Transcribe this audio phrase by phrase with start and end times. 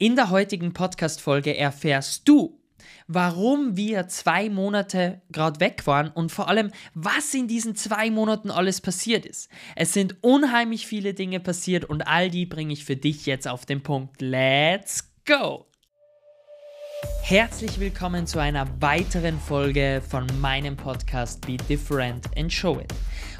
[0.00, 2.60] In der heutigen Podcast-Folge erfährst du,
[3.08, 8.52] warum wir zwei Monate gerade weg waren und vor allem, was in diesen zwei Monaten
[8.52, 9.50] alles passiert ist.
[9.74, 13.66] Es sind unheimlich viele Dinge passiert und all die bringe ich für dich jetzt auf
[13.66, 14.20] den Punkt.
[14.20, 15.66] Let's go!
[17.22, 22.92] Herzlich willkommen zu einer weiteren Folge von meinem Podcast Be Different and Show It.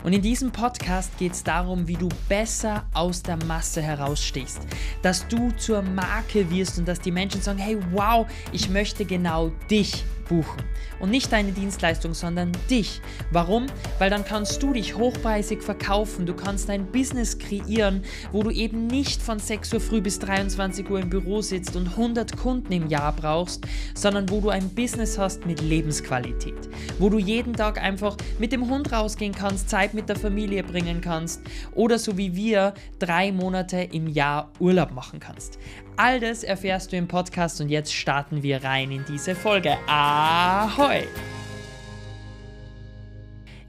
[0.04, 4.60] Und in diesem Podcast geht es darum, wie du besser aus der Masse herausstehst,
[5.02, 9.50] dass du zur Marke wirst und dass die Menschen sagen, hey wow, ich möchte genau
[9.70, 10.62] dich buchen.
[11.00, 13.00] Und nicht deine Dienstleistung, sondern dich.
[13.30, 13.66] Warum?
[13.98, 16.26] Weil dann kannst du dich hochpreisig verkaufen.
[16.26, 18.02] Du kannst ein Business kreieren,
[18.32, 21.88] wo du eben nicht von 6 Uhr früh bis 23 Uhr im Büro sitzt und
[21.88, 26.68] 100 Kunden im Jahr brauchst, sondern wo du ein Business hast mit Lebensqualität.
[26.98, 31.00] Wo du jeden Tag einfach mit dem Hund rausgehen kannst, Zeit mit der Familie bringen
[31.00, 31.42] kannst
[31.74, 35.58] oder so wie wir drei Monate im Jahr Urlaub machen kannst.
[35.96, 39.76] All das erfährst du im Podcast und jetzt starten wir rein in diese Folge.
[39.88, 41.02] Ahoi!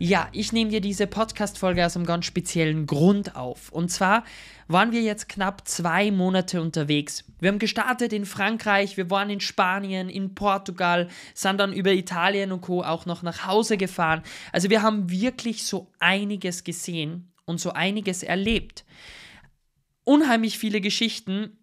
[0.02, 3.70] Ja, ich nehme dir diese Podcast-Folge aus einem ganz speziellen Grund auf.
[3.70, 4.24] Und zwar
[4.70, 7.26] waren wir jetzt knapp zwei Monate unterwegs.
[7.42, 12.54] Wir haben gestartet in Frankreich, wir waren in Spanien, in Portugal, sind dann über Italien
[12.54, 12.82] und Co.
[12.82, 14.24] auch noch nach Hause gefahren.
[14.54, 18.86] Also wir haben wirklich so einiges gesehen und so einiges erlebt.
[20.06, 21.58] Unheimlich viele Geschichten,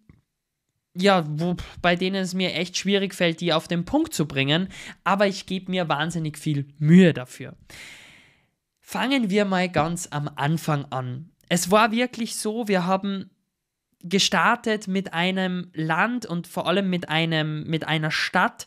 [0.93, 4.67] ja, wo, bei denen es mir echt schwierig fällt, die auf den Punkt zu bringen,
[5.03, 7.55] aber ich gebe mir wahnsinnig viel Mühe dafür.
[8.89, 11.29] Fangen wir mal ganz am Anfang an.
[11.49, 13.29] Es war wirklich so, wir haben
[14.01, 18.65] gestartet mit einem Land und vor allem mit, einem, mit einer Stadt,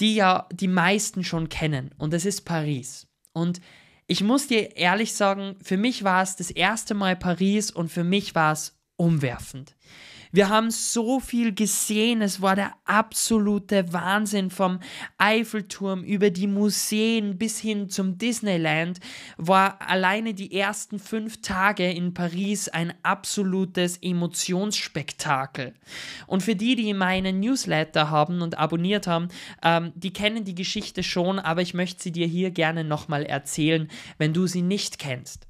[0.00, 3.06] die ja die meisten schon kennen, und das ist Paris.
[3.32, 3.60] Und
[4.08, 8.02] ich muss dir ehrlich sagen, für mich war es das erste Mal Paris und für
[8.02, 9.76] mich war es umwerfend.
[10.32, 12.22] Wir haben so viel gesehen.
[12.22, 14.80] Es war der absolute Wahnsinn vom
[15.16, 19.00] Eiffelturm über die Museen bis hin zum Disneyland.
[19.36, 25.74] War alleine die ersten fünf Tage in Paris ein absolutes Emotionsspektakel.
[26.26, 29.28] Und für die, die meinen Newsletter haben und abonniert haben,
[29.62, 33.88] ähm, die kennen die Geschichte schon, aber ich möchte sie dir hier gerne nochmal erzählen,
[34.18, 35.46] wenn du sie nicht kennst.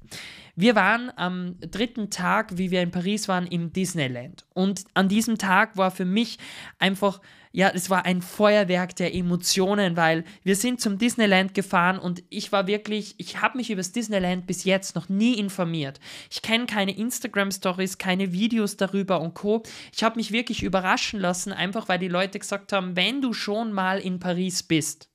[0.61, 4.45] Wir waren am dritten Tag, wie wir in Paris waren, im Disneyland.
[4.53, 6.37] Und an diesem Tag war für mich
[6.79, 7.21] einfach,
[7.53, 12.51] ja, es war ein Feuerwerk der Emotionen, weil wir sind zum Disneyland gefahren und ich
[12.51, 16.01] war wirklich, ich habe mich über das Disneyland bis jetzt noch nie informiert.
[16.29, 19.63] Ich kenne keine Instagram-Stories, keine Videos darüber und Co.
[19.95, 23.71] Ich habe mich wirklich überraschen lassen, einfach weil die Leute gesagt haben, wenn du schon
[23.71, 25.08] mal in Paris bist,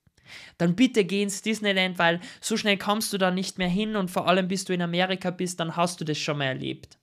[0.58, 4.10] dann bitte geh ins Disneyland, weil so schnell kommst du da nicht mehr hin und
[4.10, 6.98] vor allem bis du in Amerika bist, dann hast du das schon mal erlebt.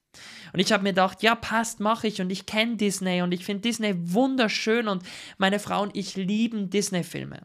[0.54, 3.46] Und ich habe mir gedacht, ja, passt, mache ich und ich kenne Disney und ich
[3.46, 5.04] finde Disney wunderschön und
[5.38, 7.42] meine Frau und ich lieben Disney-Filme.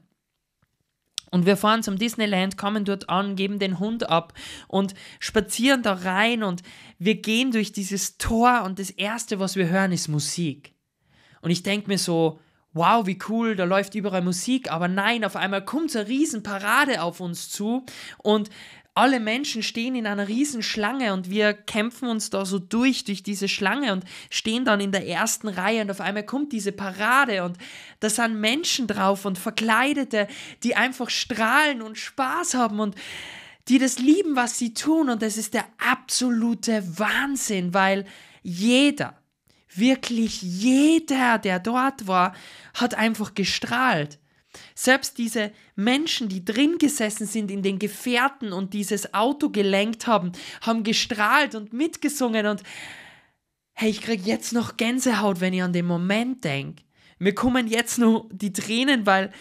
[1.31, 4.33] Und wir fahren zum Disneyland, kommen dort an, geben den Hund ab
[4.69, 6.63] und spazieren da rein und
[6.99, 10.75] wir gehen durch dieses Tor und das Erste, was wir hören, ist Musik.
[11.43, 12.41] Und ich denke mir so,
[12.77, 17.21] wow, wie cool, da läuft überall Musik, aber nein, auf einmal kommt eine Riesenparade auf
[17.21, 17.85] uns zu
[18.19, 18.51] und
[18.97, 23.47] alle Menschen stehen in einer Riesenschlange und wir kämpfen uns da so durch, durch diese
[23.47, 27.59] Schlange und stehen dann in der ersten Reihe und auf einmal kommt diese Parade und
[28.01, 30.29] da sind Menschen drauf und Verkleidete,
[30.63, 32.95] die einfach strahlen und Spaß haben und
[33.69, 38.07] die das lieben, was sie tun und das ist der absolute Wahnsinn, weil
[38.43, 39.15] jeder,
[39.79, 42.35] Wirklich jeder, der dort war,
[42.75, 44.19] hat einfach gestrahlt.
[44.75, 50.33] Selbst diese Menschen, die drin gesessen sind in den Gefährten und dieses Auto gelenkt haben,
[50.63, 52.63] haben gestrahlt und mitgesungen und
[53.75, 56.83] hey, ich krieg jetzt noch Gänsehaut, wenn ich an den Moment denke.
[57.19, 59.33] Mir kommen jetzt nur die Tränen, weil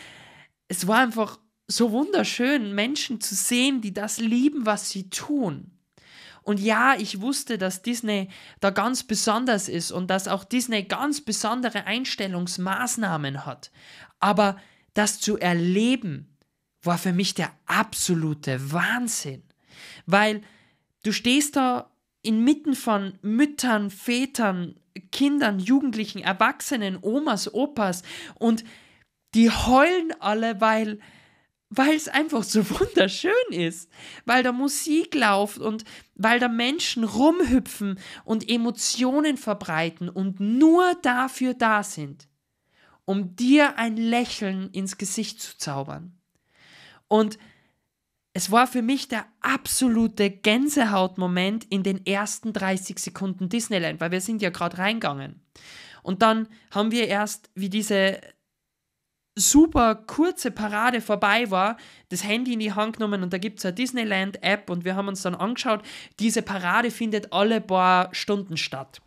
[0.68, 5.72] es war einfach so wunderschön, Menschen zu sehen, die das lieben, was sie tun.
[6.46, 8.30] Und ja, ich wusste, dass Disney
[8.60, 13.72] da ganz besonders ist und dass auch Disney ganz besondere Einstellungsmaßnahmen hat.
[14.20, 14.58] Aber
[14.94, 16.38] das zu erleben,
[16.84, 19.42] war für mich der absolute Wahnsinn.
[20.06, 20.44] Weil
[21.02, 21.90] du stehst da
[22.22, 24.76] inmitten von Müttern, Vätern,
[25.12, 28.04] Kindern, Jugendlichen, Erwachsenen, Omas, Opas
[28.36, 28.64] und
[29.34, 31.00] die heulen alle, weil
[31.78, 33.90] weil es einfach so wunderschön ist,
[34.26, 35.84] weil da Musik läuft und
[36.16, 42.28] weil da Menschen rumhüpfen und Emotionen verbreiten und nur dafür da sind,
[43.06, 46.18] um dir ein Lächeln ins Gesicht zu zaubern.
[47.08, 47.38] Und
[48.34, 54.20] es war für mich der absolute Gänsehautmoment in den ersten 30 Sekunden Disneyland, weil wir
[54.20, 55.42] sind ja gerade reingegangen.
[56.04, 58.20] Und dann haben wir erst, wie diese
[59.36, 61.78] super kurze Parade vorbei war,
[62.10, 65.10] das Handy in die Hand genommen und da gibt es eine Disneyland-App und wir haben
[65.10, 65.82] uns dann angeschaut,
[66.20, 69.02] diese Parade findet alle paar Stunden statt.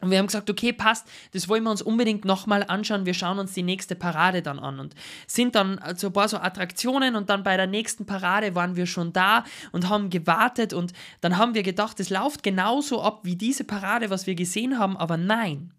[0.00, 3.06] Und wir haben gesagt, okay, passt, das wollen wir uns unbedingt nochmal anschauen.
[3.06, 4.94] Wir schauen uns die nächste Parade dann an und
[5.26, 8.86] sind dann also ein paar so Attraktionen und dann bei der nächsten Parade waren wir
[8.86, 10.92] schon da und haben gewartet und
[11.22, 14.98] dann haben wir gedacht, es läuft genauso ab wie diese Parade, was wir gesehen haben,
[14.98, 15.72] aber nein.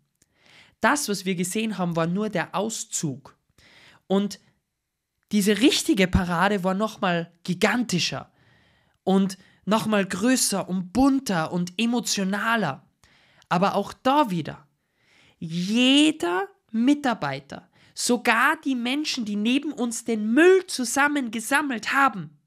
[0.79, 3.35] Das, was wir gesehen haben, war nur der Auszug.
[4.07, 4.39] Und
[5.31, 8.31] diese richtige Parade war nochmal gigantischer
[9.03, 12.87] und nochmal größer und bunter und emotionaler.
[13.49, 14.67] Aber auch da wieder,
[15.39, 22.37] jeder Mitarbeiter, sogar die Menschen, die neben uns den Müll zusammengesammelt haben,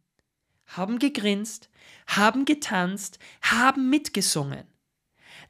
[0.67, 1.69] haben gegrinst,
[2.07, 4.65] haben getanzt, haben mitgesungen.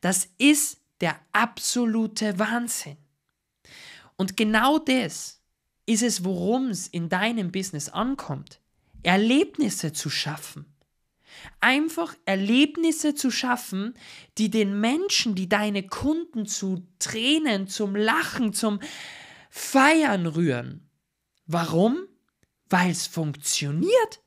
[0.00, 2.96] Das ist der absolute Wahnsinn.
[4.16, 5.40] Und genau das
[5.86, 8.60] ist es, worum es in deinem Business ankommt.
[9.02, 10.66] Erlebnisse zu schaffen.
[11.60, 13.94] Einfach Erlebnisse zu schaffen,
[14.36, 18.80] die den Menschen, die deine Kunden zu Tränen, zum Lachen, zum
[19.48, 20.88] Feiern rühren.
[21.46, 22.06] Warum?
[22.68, 24.20] Weil es funktioniert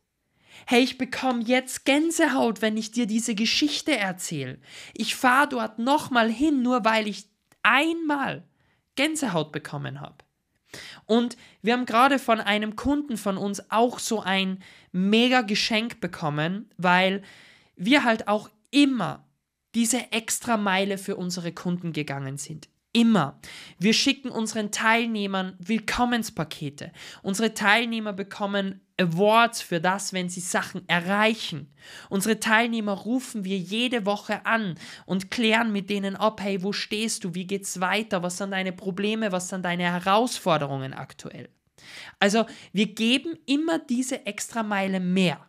[0.67, 4.59] hey, ich bekomme jetzt Gänsehaut, wenn ich dir diese Geschichte erzähle.
[4.93, 7.25] Ich fahre dort nochmal hin, nur weil ich
[7.63, 8.43] einmal
[8.95, 10.17] Gänsehaut bekommen habe.
[11.05, 16.69] Und wir haben gerade von einem Kunden von uns auch so ein mega Geschenk bekommen,
[16.77, 17.21] weil
[17.75, 19.25] wir halt auch immer
[19.75, 22.69] diese extra Meile für unsere Kunden gegangen sind.
[22.95, 23.39] Immer.
[23.79, 26.91] Wir schicken unseren Teilnehmern Willkommenspakete.
[27.23, 31.73] Unsere Teilnehmer bekommen Awards für das, wenn sie Sachen erreichen.
[32.09, 34.75] Unsere Teilnehmer rufen wir jede Woche an
[35.07, 38.71] und klären mit denen ab, hey, wo stehst du, wie geht's weiter, was sind deine
[38.71, 41.49] Probleme, was sind deine Herausforderungen aktuell.
[42.19, 45.43] Also wir geben immer diese extra Meile mehr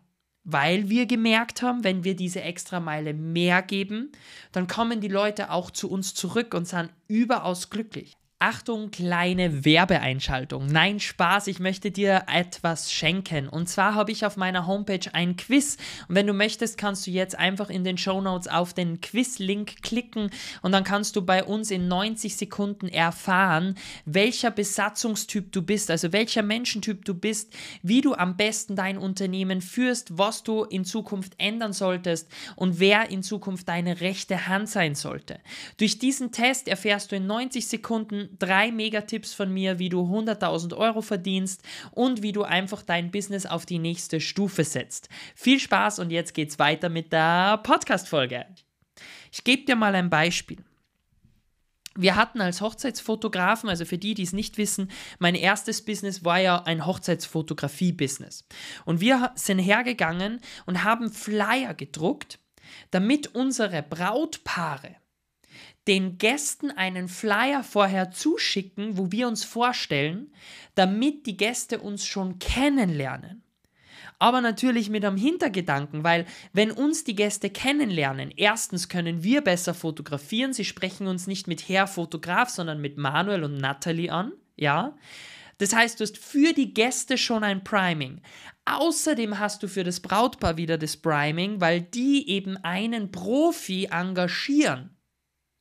[0.45, 4.13] weil wir gemerkt haben, wenn wir diese extra Meile mehr geben,
[4.53, 8.17] dann kommen die Leute auch zu uns zurück und sind überaus glücklich.
[8.47, 10.67] Achtung, kleine Werbeeinschaltung.
[10.67, 13.49] Nein, Spaß, ich möchte dir etwas schenken.
[13.49, 15.79] Und zwar habe ich auf meiner Homepage ein Quiz.
[16.09, 19.81] Und wenn du möchtest, kannst du jetzt einfach in den Show Notes auf den Quiz-Link
[19.83, 20.31] klicken
[20.61, 26.13] und dann kannst du bei uns in 90 Sekunden erfahren, welcher Besatzungstyp du bist, also
[26.13, 27.51] welcher Menschentyp du bist,
[27.83, 33.09] wie du am besten dein Unternehmen führst, was du in Zukunft ändern solltest und wer
[33.09, 35.41] in Zukunft deine rechte Hand sein sollte.
[35.79, 40.77] Durch diesen Test erfährst du in 90 Sekunden, drei Megatipps von mir, wie du 100.000
[40.77, 45.09] Euro verdienst und wie du einfach dein Business auf die nächste Stufe setzt.
[45.35, 48.47] Viel Spaß und jetzt geht's weiter mit der Podcast-Folge.
[49.33, 50.59] Ich gebe dir mal ein Beispiel.
[51.97, 54.91] Wir hatten als Hochzeitsfotografen, also für die, die es nicht wissen,
[55.21, 58.47] mein erstes Business war ja ein Hochzeitsfotografie-Business.
[58.85, 62.41] Und wir sind hergegangen und haben Flyer gedruckt,
[62.91, 64.97] damit unsere Brautpaare
[65.87, 70.33] den Gästen einen Flyer vorher zuschicken, wo wir uns vorstellen,
[70.75, 73.43] damit die Gäste uns schon kennenlernen.
[74.19, 79.75] Aber natürlich mit einem Hintergedanken, weil wenn uns die Gäste kennenlernen, erstens können wir besser
[79.75, 84.97] fotografieren, sie sprechen uns nicht mit Herr Fotograf, sondern mit Manuel und Natalie an, ja.
[85.59, 88.21] Das heißt, du hast für die Gäste schon ein Priming.
[88.65, 94.97] Außerdem hast du für das Brautpaar wieder das Priming, weil die eben einen Profi engagieren.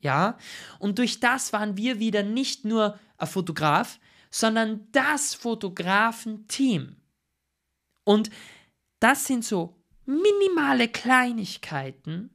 [0.03, 0.38] Ja?
[0.79, 6.98] Und durch das waren wir wieder nicht nur ein Fotograf, sondern das Fotografenteam.
[8.03, 8.29] Und
[9.00, 12.29] das sind so minimale Kleinigkeiten,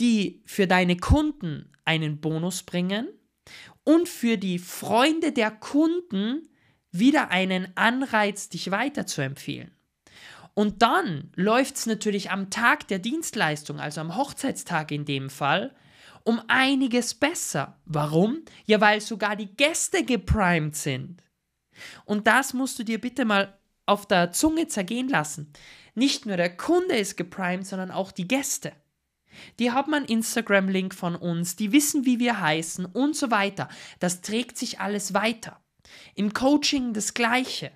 [0.00, 3.08] die für deine Kunden einen Bonus bringen
[3.84, 6.48] und für die Freunde der Kunden
[6.90, 9.70] wieder einen Anreiz, dich weiterzuempfehlen.
[10.54, 15.74] Und dann läuft es natürlich am Tag der Dienstleistung, also am Hochzeitstag in dem Fall,
[16.24, 17.78] um einiges besser.
[17.84, 18.42] Warum?
[18.64, 21.22] Ja, weil sogar die Gäste geprimed sind.
[22.04, 25.52] Und das musst du dir bitte mal auf der Zunge zergehen lassen.
[25.94, 28.72] Nicht nur der Kunde ist geprimed, sondern auch die Gäste.
[29.58, 33.68] Die haben einen Instagram-Link von uns, die wissen, wie wir heißen und so weiter.
[33.98, 35.60] Das trägt sich alles weiter.
[36.14, 37.72] Im Coaching das Gleiche.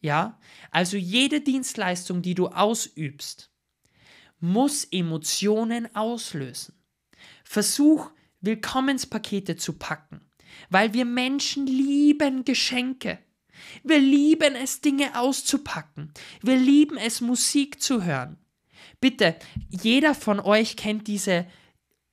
[0.00, 0.38] Ja,
[0.70, 3.50] also jede Dienstleistung, die du ausübst,
[4.40, 6.77] muss Emotionen auslösen.
[7.50, 8.10] Versuch,
[8.42, 10.20] Willkommenspakete zu packen,
[10.68, 13.18] weil wir Menschen lieben Geschenke.
[13.82, 16.12] Wir lieben es, Dinge auszupacken.
[16.42, 18.36] Wir lieben es, Musik zu hören.
[19.00, 19.34] Bitte,
[19.70, 21.46] jeder von euch kennt diese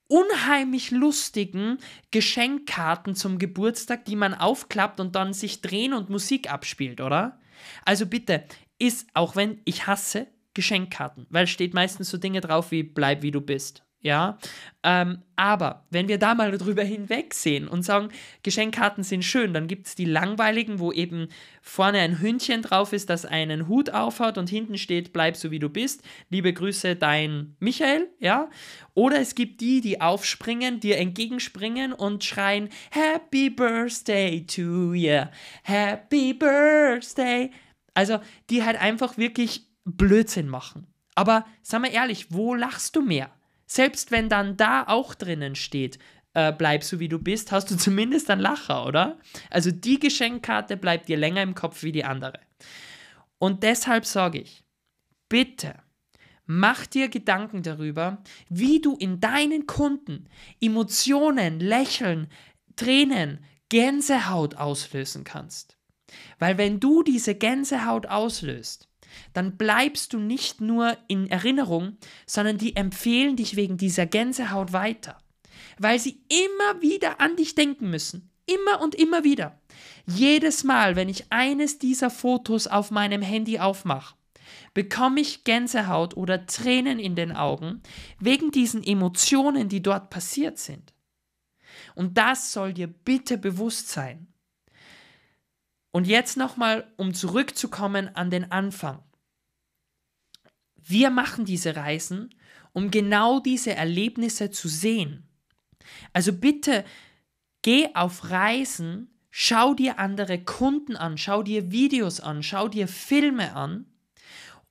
[0.07, 1.79] unheimlich lustigen
[2.11, 7.41] Geschenkkarten zum Geburtstag, die man aufklappt und dann sich drehen und Musik abspielt, oder?
[7.83, 8.45] Also bitte,
[8.79, 13.31] ist, auch wenn ich hasse Geschenkkarten, weil steht meistens so Dinge drauf wie bleib wie
[13.31, 14.37] du bist ja.
[14.83, 18.09] Ähm, aber wenn wir da mal drüber hinwegsehen und sagen,
[18.43, 21.29] Geschenkkarten sind schön, dann gibt es die langweiligen, wo eben
[21.63, 25.57] vorne ein Hündchen drauf ist, das einen Hut aufhat und hinten steht, bleib so wie
[25.57, 26.03] du bist.
[26.29, 28.47] Liebe Grüße, dein Michael, ja.
[28.93, 35.23] Oder es gibt die, die aufspringen, dir entgegenspringen und schreien, Happy Birthday to you,
[35.63, 37.49] Happy Birthday.
[37.95, 38.19] Also,
[38.51, 40.85] die halt einfach wirklich Blödsinn machen.
[41.15, 43.31] Aber sag mal ehrlich, wo lachst du mehr?
[43.65, 45.99] Selbst wenn dann da auch drinnen steht,
[46.33, 49.17] äh, bleib so wie du bist, hast du zumindest einen Lacher, oder?
[49.49, 52.39] Also die Geschenkkarte bleibt dir länger im Kopf wie die andere.
[53.37, 54.63] Und deshalb sage ich,
[55.29, 55.75] bitte,
[56.45, 60.29] mach dir Gedanken darüber, wie du in deinen Kunden
[60.61, 62.27] Emotionen, Lächeln,
[62.75, 65.77] Tränen, Gänsehaut auslösen kannst.
[66.39, 68.87] Weil wenn du diese Gänsehaut auslöst,
[69.33, 75.17] dann bleibst du nicht nur in Erinnerung, sondern die empfehlen dich wegen dieser Gänsehaut weiter,
[75.77, 78.31] weil sie immer wieder an dich denken müssen.
[78.47, 79.59] Immer und immer wieder.
[80.05, 84.15] Jedes Mal, wenn ich eines dieser Fotos auf meinem Handy aufmache,
[84.75, 87.81] bekomme ich Gänsehaut oder Tränen in den Augen
[88.19, 90.93] wegen diesen Emotionen, die dort passiert sind.
[91.95, 94.27] Und das soll dir bitte bewusst sein.
[95.95, 99.01] Und jetzt nochmal, um zurückzukommen an den Anfang.
[100.75, 102.35] Wir machen diese Reisen,
[102.73, 105.25] um genau diese Erlebnisse zu sehen.
[106.11, 106.83] Also bitte
[107.61, 113.55] geh auf Reisen, schau dir andere Kunden an, schau dir Videos an, schau dir Filme
[113.55, 113.85] an,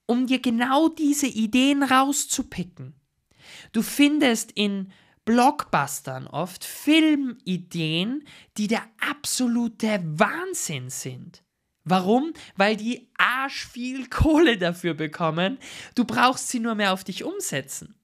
[0.05, 2.93] um dir genau diese Ideen rauszupicken.
[3.71, 4.91] Du findest in
[5.25, 8.23] Blockbustern oft Filmideen,
[8.57, 11.43] die der absolute Wahnsinn sind.
[11.83, 12.33] Warum?
[12.55, 15.59] Weil die arsch viel Kohle dafür bekommen.
[15.93, 17.95] Du brauchst sie nur mehr auf dich umsetzen.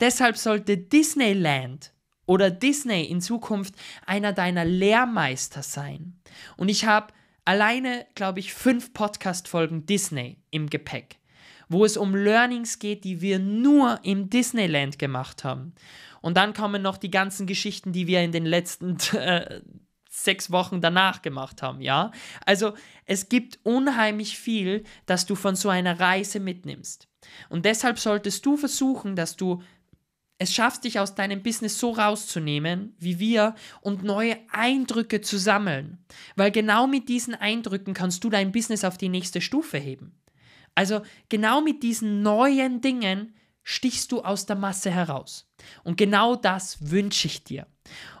[0.00, 1.92] Deshalb sollte Disneyland
[2.26, 3.74] oder Disney in Zukunft
[4.06, 6.20] einer deiner Lehrmeister sein.
[6.56, 7.12] Und ich habe
[7.44, 11.18] alleine, glaube ich, fünf Podcast-Folgen Disney im Gepäck,
[11.68, 15.74] wo es um Learnings geht, die wir nur im Disneyland gemacht haben.
[16.20, 19.60] Und dann kommen noch die ganzen Geschichten, die wir in den letzten äh,
[20.08, 22.12] sechs Wochen danach gemacht haben, ja?
[22.46, 27.08] Also es gibt unheimlich viel, das du von so einer Reise mitnimmst.
[27.48, 29.62] Und deshalb solltest du versuchen, dass du
[30.38, 36.04] es schaffst, dich aus deinem Business so rauszunehmen, wie wir, und neue Eindrücke zu sammeln.
[36.36, 40.12] Weil genau mit diesen Eindrücken kannst du dein Business auf die nächste Stufe heben.
[40.74, 45.50] Also genau mit diesen neuen Dingen stichst du aus der Masse heraus.
[45.82, 47.66] Und genau das wünsche ich dir.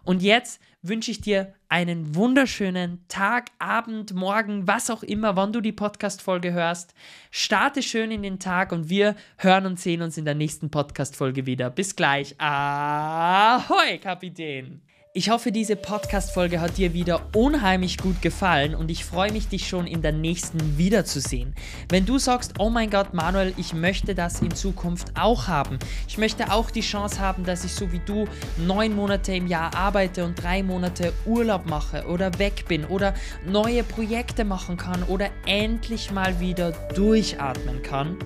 [0.02, 5.60] Und jetzt wünsche ich dir einen wunderschönen Tag, Abend, Morgen, was auch immer, wann du
[5.60, 6.94] die Podcast-Folge hörst.
[7.30, 11.46] Starte schön in den Tag und wir hören und sehen uns in der nächsten Podcast-Folge
[11.46, 11.70] wieder.
[11.70, 12.34] Bis gleich.
[12.38, 14.82] Ahoi, Kapitän!
[15.16, 19.68] Ich hoffe, diese Podcast-Folge hat dir wieder unheimlich gut gefallen und ich freue mich, dich
[19.68, 21.54] schon in der nächsten wiederzusehen.
[21.88, 25.78] Wenn du sagst, oh mein Gott, Manuel, ich möchte das in Zukunft auch haben.
[26.08, 28.26] Ich möchte auch die Chance haben, dass ich so wie du
[28.66, 33.14] neun Monate im Jahr arbeite und drei Monate Urlaub mache oder weg bin oder
[33.46, 38.18] neue Projekte machen kann oder endlich mal wieder durchatmen kann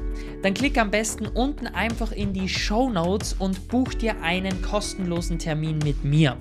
[0.43, 5.39] dann klick am besten unten einfach in die Show Notes und buch dir einen kostenlosen
[5.39, 6.37] Termin mit mir.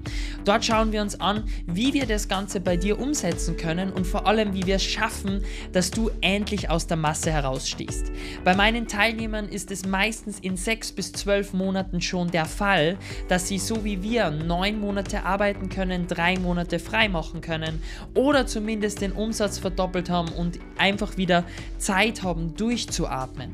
[0.46, 4.28] Dort schauen wir uns an, wie wir das Ganze bei dir umsetzen können und vor
[4.28, 5.44] allem, wie wir es schaffen,
[5.74, 8.12] dass du endlich aus der Masse herausstehst.
[8.44, 13.48] Bei meinen Teilnehmern ist es meistens in sechs bis zwölf Monaten schon der Fall, dass
[13.48, 17.82] sie so wie wir neun Monate arbeiten können, drei Monate frei machen können
[18.14, 21.44] oder zumindest den Umsatz verdoppelt haben und einfach wieder
[21.78, 23.52] Zeit haben, durchzuatmen.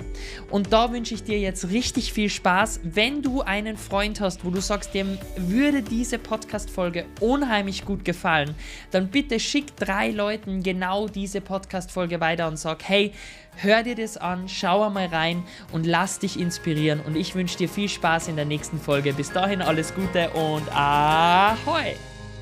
[0.50, 2.82] Und da wünsche ich dir jetzt richtig viel Spaß.
[2.84, 8.56] Wenn du einen Freund hast, wo du sagst, dem würde diese Podcast-Folge unheimlich gut gefallen,
[8.92, 13.14] dann bitte schick drei Leuten genau diese Podcast-Folge weiter und sag, hey,
[13.58, 17.00] hör dir das an, schau mal rein und lass dich inspirieren.
[17.00, 19.14] Und ich wünsche dir viel Spaß in der nächsten Folge.
[19.14, 22.13] Bis dahin alles Gute und ahoi!